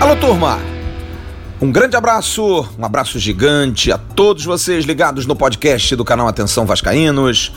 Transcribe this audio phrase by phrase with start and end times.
[0.00, 0.58] Alô, turma!
[1.60, 6.64] Um grande abraço, um abraço gigante a todos vocês ligados no podcast do canal Atenção
[6.64, 7.52] Vascaínos,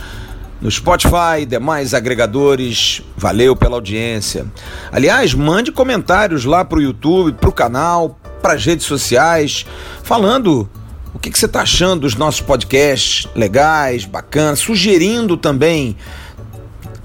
[0.61, 3.01] no Spotify, demais agregadores.
[3.15, 4.45] Valeu pela audiência.
[4.91, 9.65] Aliás, mande comentários lá pro YouTube, pro canal, pras redes sociais,
[10.03, 10.69] falando
[11.15, 15.95] o que, que você está achando dos nossos podcasts legais, bacanas, sugerindo também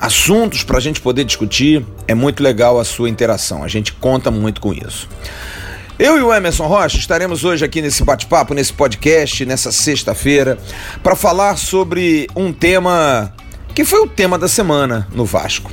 [0.01, 1.87] assuntos para a gente poder discutir.
[2.09, 5.09] É muito legal a sua interação, a gente conta muito com isso.
[5.96, 10.59] Eu e o Emerson Rocha estaremos hoje aqui nesse bate-papo, nesse podcast, nessa sexta-feira,
[11.04, 13.32] para falar sobre um tema
[13.74, 15.70] que foi o tema da semana no Vasco.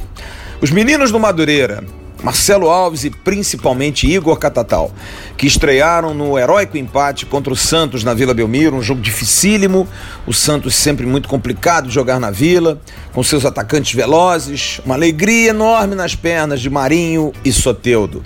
[0.61, 1.83] Os meninos do Madureira
[2.23, 4.91] Marcelo Alves e principalmente Igor Catatal,
[5.37, 9.87] que estrearam no heróico empate contra o Santos na Vila Belmiro, um jogo dificílimo.
[10.25, 12.81] O Santos sempre muito complicado de jogar na Vila,
[13.13, 18.23] com seus atacantes velozes, uma alegria enorme nas pernas de Marinho e Soteudo.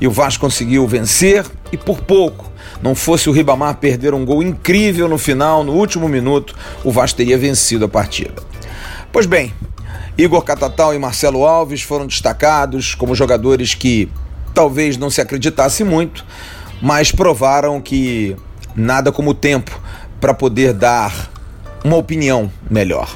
[0.00, 2.50] E o Vasco conseguiu vencer e por pouco.
[2.82, 7.16] Não fosse o Ribamar perder um gol incrível no final, no último minuto, o Vasco
[7.16, 8.42] teria vencido a partida.
[9.10, 9.52] Pois bem,
[10.18, 14.08] Igor Catatal e Marcelo Alves foram destacados como jogadores que
[14.54, 16.24] talvez não se acreditasse muito,
[16.80, 18.34] mas provaram que
[18.74, 19.78] nada como o tempo
[20.18, 21.30] para poder dar
[21.84, 23.14] uma opinião melhor.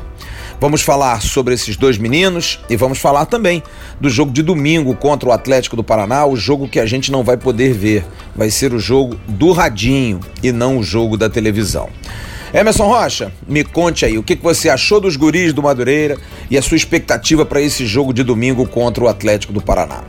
[0.61, 3.63] Vamos falar sobre esses dois meninos e vamos falar também
[3.99, 7.25] do jogo de domingo contra o Atlético do Paraná, o jogo que a gente não
[7.25, 8.05] vai poder ver.
[8.37, 11.89] Vai ser o jogo do radinho e não o jogo da televisão.
[12.53, 16.19] Emerson Rocha, me conte aí, o que você achou dos guris do Madureira
[16.51, 20.03] e a sua expectativa para esse jogo de domingo contra o Atlético do Paraná.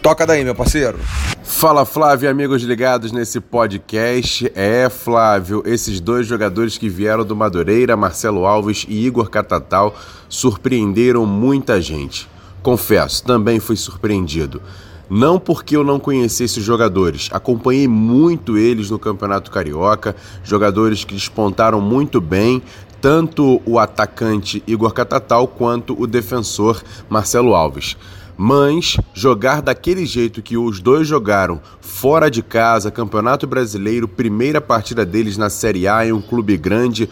[0.00, 1.00] Toca daí, meu parceiro.
[1.42, 4.52] Fala Flávio, amigos ligados nesse podcast.
[4.54, 11.26] É, Flávio, esses dois jogadores que vieram do Madureira, Marcelo Alves e Igor Catatal, surpreenderam
[11.26, 12.28] muita gente.
[12.62, 14.62] Confesso, também fui surpreendido.
[15.08, 21.14] Não porque eu não conhecesse os jogadores, acompanhei muito eles no Campeonato Carioca, jogadores que
[21.14, 22.62] despontaram muito bem,
[23.00, 27.98] tanto o atacante Igor Catatal quanto o defensor Marcelo Alves.
[28.36, 35.04] Mas jogar daquele jeito que os dois jogaram, fora de casa, Campeonato Brasileiro, primeira partida
[35.04, 37.08] deles na Série A em um clube grande,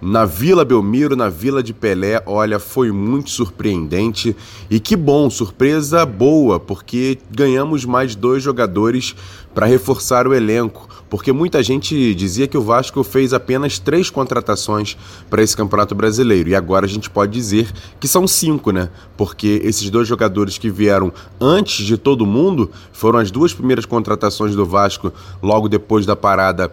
[0.00, 4.34] na Vila Belmiro, na Vila de Pelé, olha, foi muito surpreendente.
[4.70, 9.14] E que bom, surpresa boa, porque ganhamos mais dois jogadores
[9.54, 14.96] para reforçar o elenco, porque muita gente dizia que o Vasco fez apenas três contratações
[15.28, 16.48] para esse Campeonato Brasileiro.
[16.48, 17.68] E agora a gente pode dizer
[17.98, 18.88] que são cinco, né?
[19.16, 24.54] Porque esses dois jogadores que vieram antes de todo mundo foram as duas primeiras contratações
[24.54, 25.12] do Vasco
[25.42, 26.72] logo depois da parada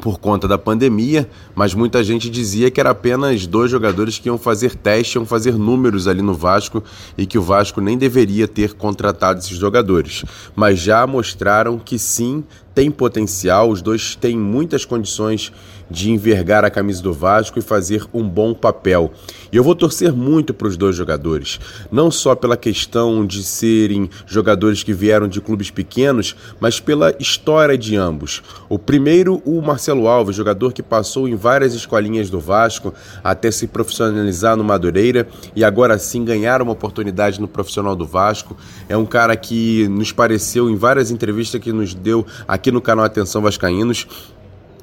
[0.00, 4.38] por conta da pandemia, mas muita gente dizia que era apenas dois jogadores que iam
[4.38, 6.82] fazer teste, iam fazer números ali no Vasco
[7.16, 10.24] e que o Vasco nem deveria ter contratado esses jogadores.
[10.54, 12.44] Mas já mostraram que sim,
[12.78, 15.52] tem potencial, os dois têm muitas condições
[15.90, 19.12] de envergar a camisa do Vasco e fazer um bom papel.
[19.50, 21.58] E eu vou torcer muito para os dois jogadores,
[21.90, 27.76] não só pela questão de serem jogadores que vieram de clubes pequenos, mas pela história
[27.76, 28.42] de ambos.
[28.68, 32.92] O primeiro, o Marcelo Alves, jogador que passou em várias escolinhas do Vasco
[33.24, 38.56] até se profissionalizar no Madureira e agora sim ganhar uma oportunidade no profissional do Vasco.
[38.88, 42.82] É um cara que nos pareceu em várias entrevistas que nos deu aqui aqui no
[42.82, 44.06] canal Atenção Vascaínos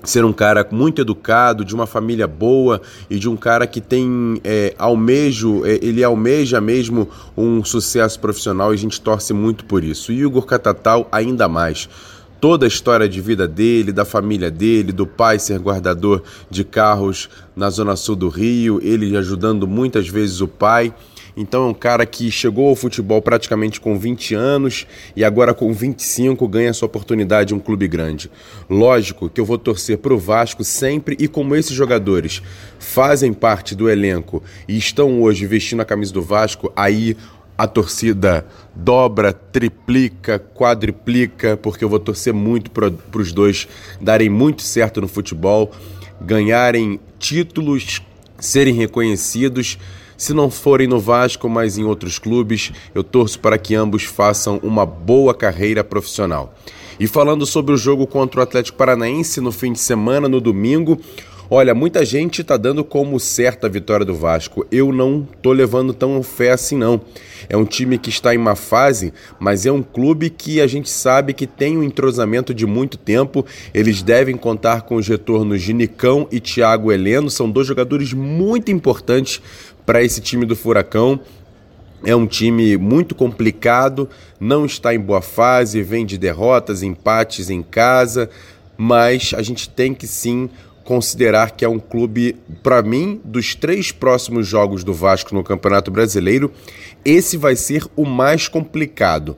[0.04, 4.40] ser um cara muito educado, de uma família boa e de um cara que tem
[4.44, 9.84] é, almejo, é, ele almeja mesmo um sucesso profissional e a gente torce muito por
[9.84, 10.12] isso.
[10.12, 11.90] E Igor Catatal ainda mais.
[12.40, 17.30] Toda a história de vida dele, da família dele, do pai ser guardador de carros
[17.56, 20.94] na zona sul do Rio, ele ajudando muitas vezes o pai.
[21.36, 25.74] Então é um cara que chegou ao futebol praticamente com 20 anos e agora com
[25.74, 28.32] 25 ganha sua oportunidade em um clube grande.
[28.70, 32.42] Lógico que eu vou torcer para o Vasco sempre e como esses jogadores
[32.80, 37.18] fazem parte do elenco e estão hoje vestindo a camisa do Vasco, aí
[37.58, 43.68] a torcida dobra, triplica, quadriplica, porque eu vou torcer muito para os dois
[44.00, 45.72] darem muito certo no futebol,
[46.20, 48.02] ganharem títulos,
[48.40, 49.78] serem reconhecidos
[50.18, 54.60] se não forem no Vasco, mas em outros clubes, eu torço para que ambos façam
[54.64, 56.54] uma boa carreira profissional.
[57.00, 61.00] E falando sobre o jogo contra o Atlético Paranaense no fim de semana, no domingo,
[61.48, 64.66] Olha, muita gente está dando como certa a vitória do Vasco.
[64.72, 67.00] Eu não tô levando tão fé assim, não.
[67.48, 70.90] É um time que está em uma fase, mas é um clube que a gente
[70.90, 73.46] sabe que tem um entrosamento de muito tempo.
[73.76, 77.30] Eles devem contar com os retornos de Nicão e Thiago Heleno.
[77.30, 79.40] São dois jogadores muito importantes
[79.86, 81.20] para esse time do Furacão.
[82.04, 84.10] É um time muito complicado,
[84.40, 88.30] não está em boa fase, vem de derrotas, empates em casa,
[88.78, 90.50] mas a gente tem que sim
[90.84, 95.90] considerar que é um clube, para mim, dos três próximos jogos do Vasco no Campeonato
[95.90, 96.52] Brasileiro,
[97.04, 99.36] esse vai ser o mais complicado.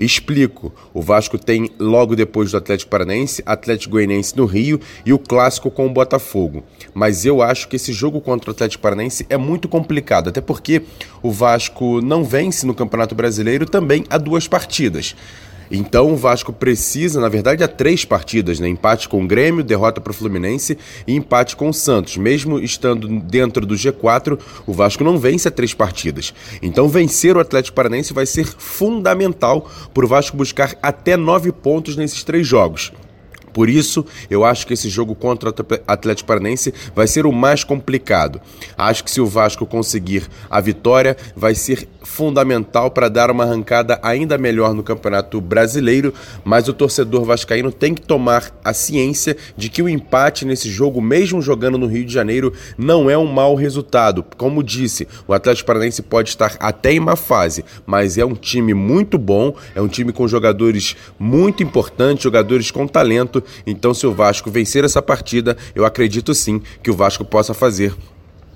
[0.00, 0.72] Explico.
[0.94, 5.70] O Vasco tem, logo depois do Atlético Paranaense, Atlético Goianiense no Rio e o clássico
[5.70, 6.64] com o Botafogo.
[6.94, 10.82] Mas eu acho que esse jogo contra o Atlético Paranaense é muito complicado, até porque
[11.22, 15.14] o Vasco não vence no Campeonato Brasileiro também há duas partidas.
[15.70, 18.68] Então o Vasco precisa, na verdade, há três partidas, né?
[18.68, 20.76] Empate com o Grêmio, derrota para o Fluminense
[21.06, 22.16] e empate com o Santos.
[22.16, 26.34] Mesmo estando dentro do G4, o Vasco não vence a três partidas.
[26.60, 31.96] Então vencer o Atlético Paranense vai ser fundamental para o Vasco buscar até nove pontos
[31.96, 32.92] nesses três jogos.
[33.52, 35.54] Por isso, eu acho que esse jogo contra o
[35.86, 38.40] Atlético Paranense vai ser o mais complicado.
[38.76, 43.98] Acho que se o Vasco conseguir a vitória, vai ser fundamental para dar uma arrancada
[44.02, 46.12] ainda melhor no Campeonato Brasileiro,
[46.44, 51.00] mas o torcedor vascaíno tem que tomar a ciência de que o empate nesse jogo,
[51.00, 54.24] mesmo jogando no Rio de Janeiro, não é um mau resultado.
[54.36, 58.74] Como disse, o Atlético Paranense pode estar até em uma fase, mas é um time
[58.74, 64.12] muito bom, é um time com jogadores muito importantes, jogadores com talento então, se o
[64.12, 67.94] Vasco vencer essa partida, eu acredito sim que o Vasco possa fazer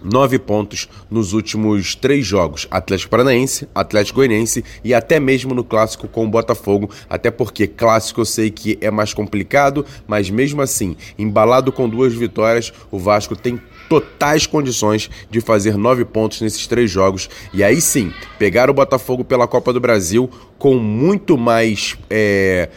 [0.05, 6.07] nove pontos nos últimos três jogos: Atlético Paranaense, Atlético Goianiense e até mesmo no clássico
[6.07, 6.91] com o Botafogo.
[7.09, 12.13] Até porque clássico eu sei que é mais complicado, mas mesmo assim, embalado com duas
[12.15, 17.81] vitórias, o Vasco tem totais condições de fazer nove pontos nesses três jogos e aí
[17.81, 21.97] sim pegar o Botafogo pela Copa do Brasil com muito mais.
[22.09, 22.69] É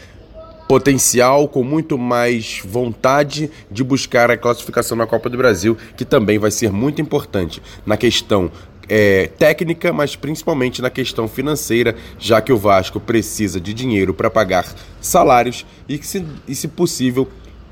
[0.68, 6.38] potencial, com muito mais vontade de buscar a classificação na Copa do Brasil, que também
[6.38, 8.52] vai ser muito importante na questão
[8.86, 14.30] é, técnica, mas principalmente na questão financeira, já que o Vasco precisa de dinheiro para
[14.30, 14.66] pagar
[15.00, 17.26] salários e, se, e, se possível,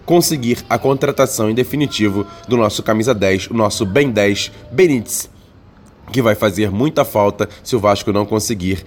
[0.05, 5.31] conseguir a contratação em definitivo do nosso camisa 10, o nosso bem 10 Benítez,
[6.13, 8.85] que vai fazer muita falta se o Vasco não conseguir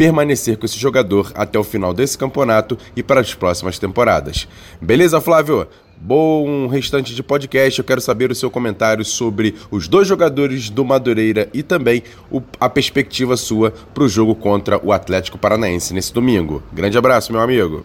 [0.00, 4.48] permanecer com esse jogador até o final desse campeonato e para as próximas temporadas.
[4.80, 5.68] Beleza, Flávio?
[5.94, 7.78] Bom restante de podcast.
[7.78, 12.40] Eu quero saber o seu comentário sobre os dois jogadores do Madureira e também o,
[12.58, 16.62] a perspectiva sua para o jogo contra o Atlético Paranaense nesse domingo.
[16.72, 17.84] Grande abraço, meu amigo.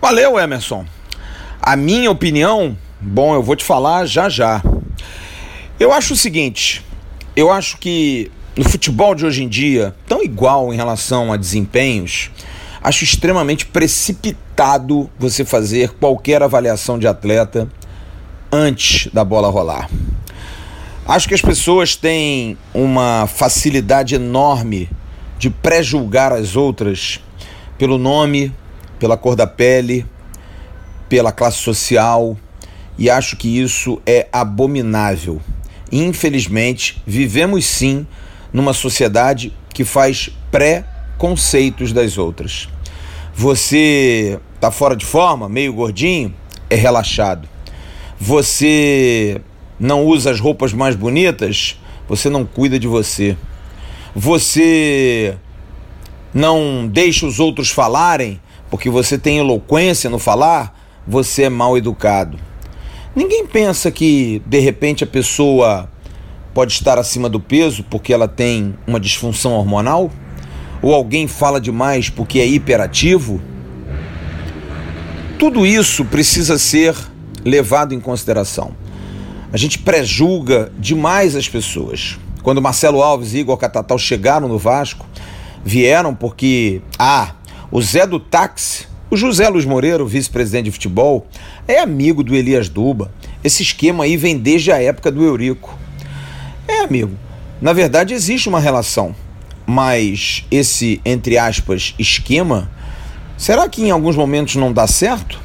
[0.00, 0.86] Valeu, Emerson.
[1.60, 4.62] A minha opinião, bom, eu vou te falar já já.
[5.80, 6.84] Eu acho o seguinte:
[7.34, 12.30] eu acho que no futebol de hoje em dia, tão igual em relação a desempenhos,
[12.82, 17.68] acho extremamente precipitado você fazer qualquer avaliação de atleta
[18.50, 19.90] antes da bola rolar.
[21.06, 24.88] Acho que as pessoas têm uma facilidade enorme
[25.38, 27.20] de pré-julgar as outras
[27.76, 28.52] pelo nome,
[28.98, 30.06] pela cor da pele,
[31.08, 32.36] pela classe social,
[32.98, 35.40] e acho que isso é abominável.
[35.92, 38.06] Infelizmente, vivemos sim
[38.56, 42.70] numa sociedade que faz pré-conceitos das outras.
[43.34, 46.34] Você tá fora de forma, meio gordinho,
[46.70, 47.46] é relaxado.
[48.18, 49.42] Você
[49.78, 53.36] não usa as roupas mais bonitas, você não cuida de você.
[54.14, 55.36] Você
[56.32, 60.74] não deixa os outros falarem, porque você tem eloquência no falar,
[61.06, 62.38] você é mal educado.
[63.14, 65.90] Ninguém pensa que de repente a pessoa
[66.56, 70.10] pode estar acima do peso porque ela tem uma disfunção hormonal?
[70.80, 73.42] Ou alguém fala demais porque é hiperativo?
[75.38, 76.96] Tudo isso precisa ser
[77.44, 78.74] levado em consideração.
[79.52, 82.18] A gente prejulga demais as pessoas.
[82.42, 85.04] Quando Marcelo Alves e Igor Catatal chegaram no Vasco,
[85.62, 87.34] vieram porque, ah,
[87.70, 91.26] o Zé do táxi, o José Luiz Moreira, vice-presidente de futebol,
[91.68, 93.12] é amigo do Elias Duba.
[93.44, 95.84] Esse esquema aí vem desde a época do Eurico.
[96.86, 97.18] Amigo.
[97.60, 99.12] Na verdade, existe uma relação.
[99.66, 102.70] Mas esse, entre aspas, esquema,
[103.36, 105.40] será que em alguns momentos não dá certo?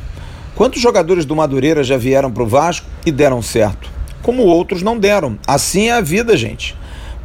[0.55, 3.89] Quantos jogadores do Madureira já vieram para o Vasco e deram certo?
[4.21, 5.39] Como outros não deram.
[5.47, 6.75] Assim é a vida, gente.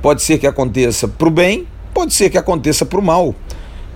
[0.01, 3.35] Pode ser que aconteça para o bem, pode ser que aconteça para o mal.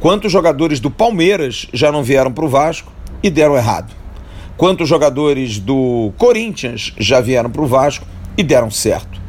[0.00, 3.94] Quantos jogadores do Palmeiras já não vieram para o Vasco e deram errado?
[4.58, 9.19] Quantos jogadores do Corinthians já vieram para o Vasco e deram certo?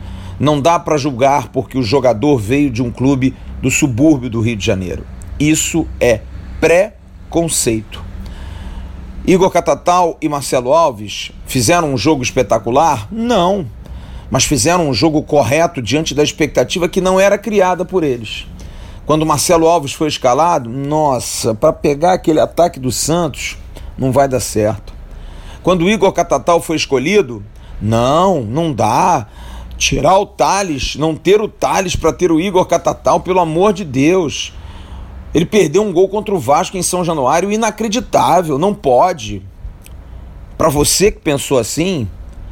[0.41, 4.55] Não dá para julgar porque o jogador veio de um clube do subúrbio do Rio
[4.55, 5.05] de Janeiro.
[5.39, 6.21] Isso é
[6.59, 8.03] pré-conceito.
[9.23, 13.07] Igor Catatal e Marcelo Alves fizeram um jogo espetacular?
[13.11, 13.67] Não,
[14.31, 18.47] mas fizeram um jogo correto diante da expectativa que não era criada por eles.
[19.05, 23.59] Quando Marcelo Alves foi escalado, nossa, para pegar aquele ataque do Santos,
[23.95, 24.91] não vai dar certo.
[25.61, 27.43] Quando Igor Catatal foi escolhido,
[27.79, 29.27] não, não dá.
[29.81, 33.83] Tirar o Thales, não ter o Thales para ter o Igor Catatal, pelo amor de
[33.83, 34.53] Deus.
[35.33, 39.41] Ele perdeu um gol contra o Vasco em São Januário, inacreditável, não pode.
[40.55, 42.07] Para você que pensou assim,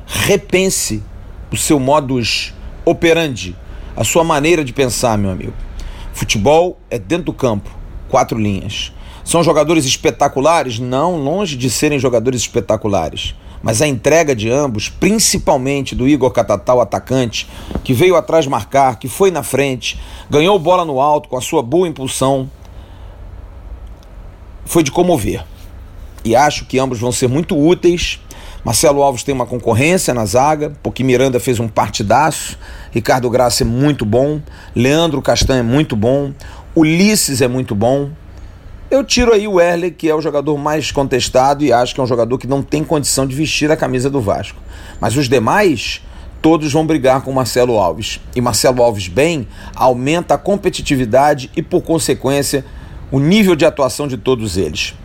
[0.08, 1.04] repense
[1.52, 2.52] o seu modus
[2.84, 3.56] operandi,
[3.96, 5.54] a sua maneira de pensar, meu amigo.
[6.12, 7.70] Futebol é dentro do campo,
[8.10, 8.92] quatro linhas.
[9.24, 10.80] São jogadores espetaculares?
[10.80, 13.36] Não, longe de serem jogadores espetaculares.
[13.62, 17.50] Mas a entrega de ambos, principalmente do Igor Catatal, atacante,
[17.84, 20.00] que veio atrás marcar, que foi na frente,
[20.30, 22.50] ganhou bola no alto com a sua boa impulsão,
[24.66, 25.44] foi de comover.
[26.24, 28.20] E acho que ambos vão ser muito úteis.
[28.64, 32.58] Marcelo Alves tem uma concorrência na zaga, porque Miranda fez um partidaço,
[32.92, 34.42] Ricardo Graça é muito bom,
[34.76, 36.34] Leandro Castanho é muito bom,
[36.76, 38.10] Ulisses é muito bom.
[38.92, 42.04] Eu tiro aí o Erle, que é o jogador mais contestado e acho que é
[42.04, 44.60] um jogador que não tem condição de vestir a camisa do Vasco.
[45.00, 46.02] Mas os demais,
[46.42, 48.20] todos vão brigar com Marcelo Alves.
[48.36, 52.66] E Marcelo Alves bem aumenta a competitividade e, por consequência,
[53.12, 54.96] o nível de atuação de todos eles.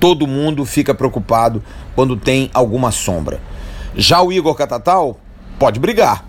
[0.00, 1.62] Todo mundo fica preocupado
[1.94, 3.40] quando tem alguma sombra.
[3.94, 5.20] Já o Igor Catatal
[5.60, 6.24] pode brigar.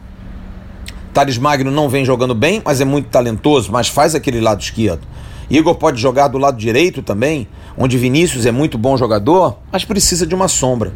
[1.11, 5.01] Thales Magno não vem jogando bem, mas é muito talentoso, mas faz aquele lado esquerdo.
[5.49, 10.27] Igor pode jogar do lado direito também, onde Vinícius é muito bom jogador, mas precisa
[10.27, 10.93] de uma sombra.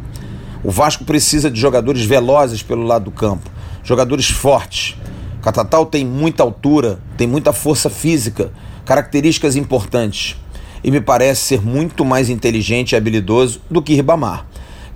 [0.62, 3.50] O Vasco precisa de jogadores velozes pelo lado do campo,
[3.82, 4.94] jogadores fortes.
[5.40, 8.52] Catatal tem muita altura, tem muita força física,
[8.84, 10.36] características importantes.
[10.84, 14.46] E me parece ser muito mais inteligente e habilidoso do que Ribamar,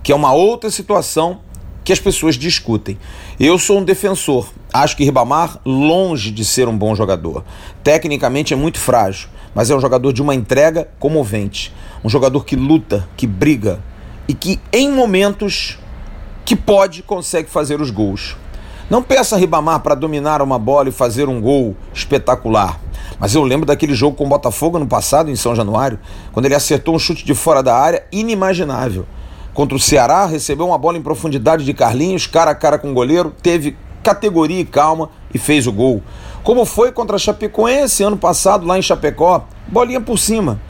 [0.02, 1.40] que é uma outra situação
[1.82, 2.98] que as pessoas discutem.
[3.38, 4.48] Eu sou um defensor.
[4.72, 7.44] Acho que Ribamar, longe de ser um bom jogador.
[7.82, 11.72] Tecnicamente é muito frágil, mas é um jogador de uma entrega comovente.
[12.04, 13.80] Um jogador que luta, que briga
[14.28, 15.78] e que, em momentos
[16.44, 18.36] que pode, consegue fazer os gols.
[18.90, 22.78] Não peça Ribamar para dominar uma bola e fazer um gol espetacular.
[23.18, 25.98] Mas eu lembro daquele jogo com o Botafogo no passado, em São Januário,
[26.34, 29.06] quando ele acertou um chute de fora da área inimaginável.
[29.54, 32.94] Contra o Ceará, recebeu uma bola em profundidade de Carlinhos, cara a cara com o
[32.94, 36.02] goleiro, teve categoria e calma e fez o gol.
[36.46, 40.60] Como foi contra a Chapecoense ano passado, lá em Chapecó, bolinha por cima.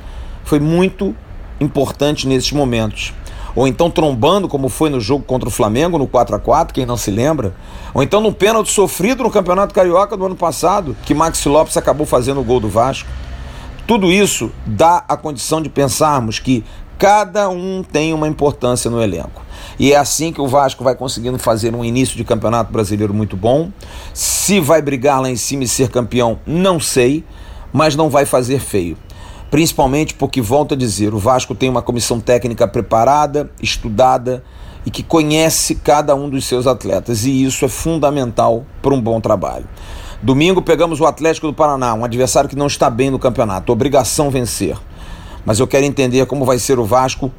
[0.42, 1.14] Foi muito
[1.60, 3.12] importante nesses momentos
[3.54, 6.86] ou então trombando, como foi no jogo contra o Flamengo, no 4 a 4 quem
[6.86, 7.54] não se lembra,
[7.92, 12.06] ou então no pênalti sofrido no Campeonato Carioca do ano passado, que Maxi Lopes acabou
[12.06, 13.08] fazendo o gol do Vasco.
[13.86, 16.64] Tudo isso dá a condição de pensarmos que
[16.98, 19.42] cada um tem uma importância no elenco.
[19.78, 23.36] E é assim que o Vasco vai conseguindo fazer um início de campeonato brasileiro muito
[23.36, 23.70] bom.
[24.14, 27.24] Se vai brigar lá em cima e ser campeão, não sei,
[27.72, 28.96] mas não vai fazer feio
[29.50, 34.42] principalmente porque, volto a dizer, o Vasco tem uma comissão técnica preparada, estudada
[34.84, 39.20] e que conhece cada um dos seus atletas, e isso é fundamental para um bom
[39.20, 39.66] trabalho.
[40.22, 44.30] Domingo pegamos o Atlético do Paraná, um adversário que não está bem no campeonato, obrigação
[44.30, 44.76] vencer.
[45.46, 47.32] Mas eu quero entender como vai ser o Vasco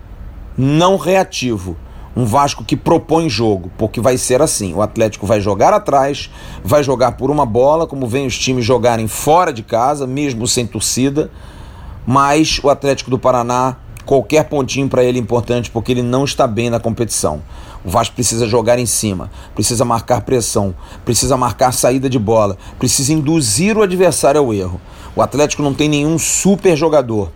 [0.58, 1.78] não reativo,
[2.16, 6.32] um Vasco que propõe jogo, porque vai ser assim: o Atlético vai jogar atrás,
[6.64, 10.66] vai jogar por uma bola, como vem os times jogarem fora de casa, mesmo sem
[10.66, 11.30] torcida
[12.08, 16.48] mas o Atlético do Paraná, qualquer pontinho para ele é importante porque ele não está
[16.48, 17.42] bem na competição.
[17.84, 20.74] O Vasco precisa jogar em cima, precisa marcar pressão,
[21.04, 24.80] precisa marcar saída de bola, precisa induzir o adversário ao erro.
[25.18, 27.30] O Atlético não tem nenhum super jogador,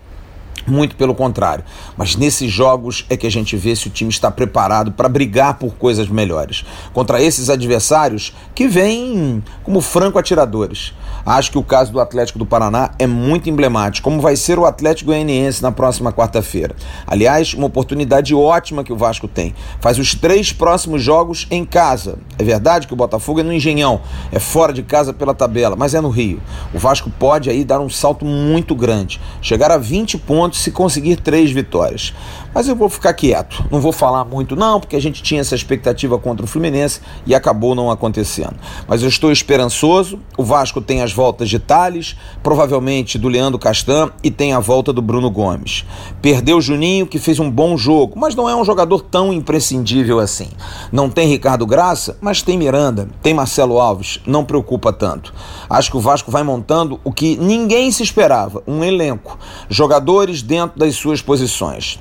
[0.66, 1.64] muito pelo contrário.
[1.96, 5.58] Mas nesses jogos é que a gente vê se o time está preparado para brigar
[5.58, 6.64] por coisas melhores.
[6.92, 10.92] Contra esses adversários que vêm como franco atiradores.
[11.24, 14.66] Acho que o caso do Atlético do Paraná é muito emblemático, como vai ser o
[14.66, 16.74] Atlético Goianiense na próxima quarta-feira.
[17.06, 19.54] Aliás, uma oportunidade ótima que o Vasco tem.
[19.80, 22.18] Faz os três próximos jogos em casa.
[22.38, 24.00] É verdade que o Botafogo é no Engenhão,
[24.32, 26.40] é fora de casa pela tabela, mas é no Rio.
[26.74, 31.16] O Vasco pode aí dar um salto muito grande, chegar a 20 pontos se conseguir
[31.16, 32.12] três vitórias.
[32.54, 35.54] Mas eu vou ficar quieto, não vou falar muito não, porque a gente tinha essa
[35.54, 38.54] expectativa contra o Fluminense e acabou não acontecendo.
[38.86, 44.10] Mas eu estou esperançoso, o Vasco tem as voltas de Thales, provavelmente do Leandro Castan
[44.22, 45.84] e tem a volta do Bruno Gomes.
[46.20, 50.18] Perdeu o Juninho, que fez um bom jogo, mas não é um jogador tão imprescindível
[50.18, 50.48] assim.
[50.90, 55.32] Não tem Ricardo Graça, mas tem Miranda, tem Marcelo Alves, não preocupa tanto.
[55.70, 60.78] Acho que o Vasco vai montando o que ninguém se esperava, um elenco, jogadores dentro
[60.78, 61.98] das suas posições.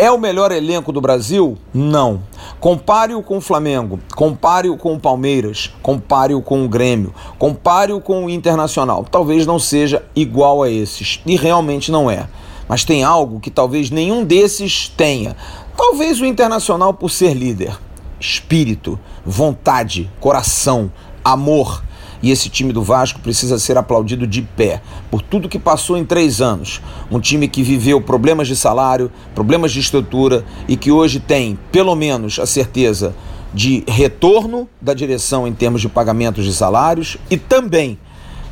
[0.00, 1.58] É o melhor elenco do Brasil?
[1.74, 2.22] Não.
[2.60, 8.30] Compare-o com o Flamengo, compare-o com o Palmeiras, compare-o com o Grêmio, compare-o com o
[8.30, 9.04] Internacional.
[9.10, 12.28] Talvez não seja igual a esses, e realmente não é.
[12.68, 15.36] Mas tem algo que talvez nenhum desses tenha.
[15.76, 17.76] Talvez o Internacional por ser líder.
[18.20, 20.92] Espírito, vontade, coração,
[21.24, 21.82] amor
[22.22, 26.04] e esse time do Vasco precisa ser aplaudido de pé por tudo que passou em
[26.04, 26.80] três anos.
[27.10, 31.94] Um time que viveu problemas de salário, problemas de estrutura e que hoje tem, pelo
[31.94, 33.14] menos, a certeza
[33.52, 37.98] de retorno da direção em termos de pagamentos de salários e também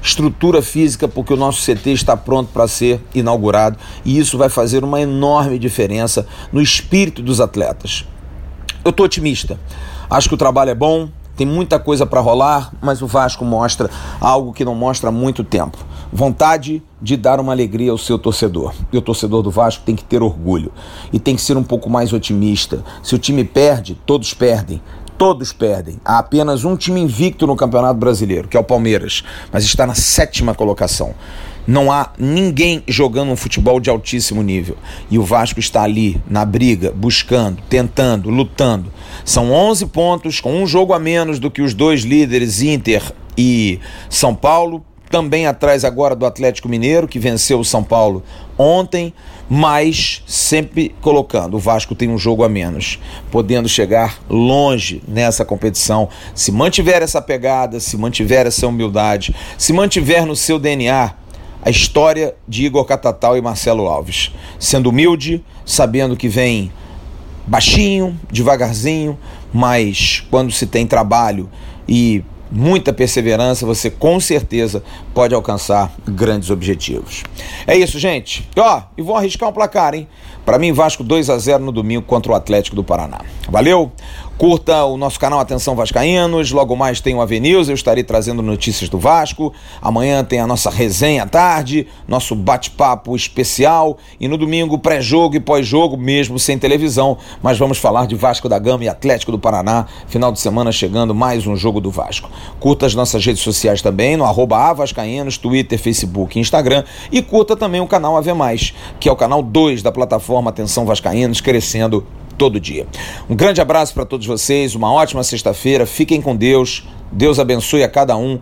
[0.03, 4.85] estrutura física, porque o nosso CT está pronto para ser inaugurado e isso vai fazer
[4.85, 8.05] uma enorme diferença no espírito dos atletas.
[8.85, 9.59] Eu estou otimista.
[10.09, 13.91] Acho que o trabalho é bom, tem muita coisa para rolar, mas o Vasco mostra
[14.21, 15.77] algo que não mostra há muito tempo.
[16.13, 18.73] Vontade de dar uma alegria ao seu torcedor.
[18.93, 20.73] E o torcedor do Vasco tem que ter orgulho
[21.13, 22.83] e tem que ser um pouco mais otimista.
[23.03, 24.81] Se o time perde, todos perdem.
[25.19, 25.99] Todos perdem.
[26.05, 29.95] Há apenas um time invicto no Campeonato Brasileiro, que é o Palmeiras, mas está na
[29.95, 31.15] sétima colocação.
[31.67, 34.77] Não há ninguém jogando um futebol de altíssimo nível.
[35.11, 38.93] E o Vasco está ali, na briga, buscando, tentando, lutando.
[39.25, 43.03] São 11 pontos, com um jogo a menos do que os dois líderes, Inter
[43.37, 44.85] e São Paulo.
[45.11, 48.25] Também atrás agora do Atlético Mineiro, que venceu o São Paulo
[48.59, 49.15] ontem,
[49.49, 52.99] mas sempre colocando: o Vasco tem um jogo a menos,
[53.31, 56.09] podendo chegar longe nessa competição.
[56.35, 61.15] Se mantiver essa pegada, se mantiver essa humildade, se mantiver no seu DNA
[61.67, 66.71] a história de Igor Catatal e Marcelo Alves, sendo humilde, sabendo que vem
[67.45, 69.19] baixinho, devagarzinho,
[69.53, 71.51] mas quando se tem trabalho
[71.89, 74.81] e muita perseverança, você com certeza
[75.13, 77.25] pode alcançar grandes objetivos.
[77.67, 78.49] É isso, gente.
[78.57, 80.07] Ó, e vou arriscar um placar, hein?
[80.45, 83.23] Para mim, Vasco 2 a 0 no domingo contra o Atlético do Paraná.
[83.51, 83.91] Valeu?
[84.39, 86.53] Curta o nosso canal Atenção Vascaínos.
[86.53, 87.71] Logo mais tem o Avenews.
[87.71, 89.51] Eu estarei trazendo notícias do Vasco.
[89.81, 93.97] Amanhã tem a nossa resenha à tarde, nosso bate-papo especial.
[94.21, 97.17] E no domingo, pré-jogo e pós-jogo, mesmo sem televisão.
[97.43, 99.87] Mas vamos falar de Vasco da Gama e Atlético do Paraná.
[100.07, 102.29] Final de semana chegando mais um jogo do Vasco.
[102.61, 106.85] Curta as nossas redes sociais também, no arroba Vascaínos, Twitter, Facebook e Instagram.
[107.11, 111.41] E curta também o canal Mais, que é o canal 2 da plataforma Atenção Vascaínos,
[111.41, 112.05] crescendo
[112.37, 112.87] todo dia.
[113.29, 117.89] Um grande abraço para todos vocês, uma ótima sexta-feira, fiquem com Deus, Deus abençoe a
[117.89, 118.39] cada um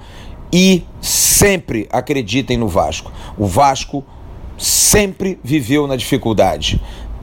[0.52, 3.12] e sempre acreditem no Vasco.
[3.36, 4.04] O Vasco
[4.56, 6.80] sempre viveu na dificuldade,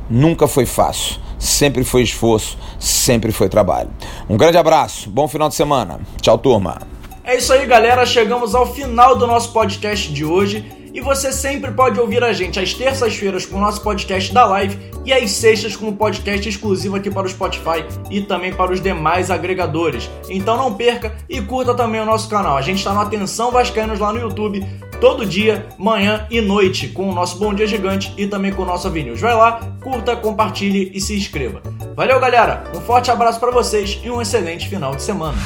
[0.10, 3.90] nunca foi fácil, sempre foi esforço, sempre foi trabalho.
[4.30, 6.00] Um grande abraço, bom final de semana.
[6.22, 6.82] Tchau, turma.
[7.24, 8.06] É isso aí, galera.
[8.06, 10.81] Chegamos ao final do nosso podcast de hoje.
[10.94, 14.78] E você sempre pode ouvir a gente às terças-feiras com o nosso podcast da live
[15.06, 18.82] e às sextas com o podcast exclusivo aqui para o Spotify e também para os
[18.82, 20.10] demais agregadores.
[20.30, 22.58] Então não perca e curta também o nosso canal.
[22.58, 24.66] A gente está no Atenção Vascaínos lá no YouTube
[25.00, 28.66] todo dia, manhã e noite com o nosso Bom Dia Gigante e também com o
[28.66, 29.16] nosso Avenue.
[29.16, 31.62] Vai lá, curta, compartilhe e se inscreva.
[31.96, 32.64] Valeu, galera.
[32.76, 35.38] Um forte abraço para vocês e um excelente final de semana.